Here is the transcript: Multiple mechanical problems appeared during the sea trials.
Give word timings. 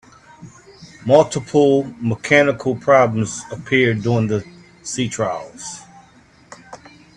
Multiple 1.05 1.83
mechanical 1.99 2.75
problems 2.75 3.43
appeared 3.51 4.01
during 4.01 4.25
the 4.29 4.43
sea 4.81 5.07
trials. 5.07 5.81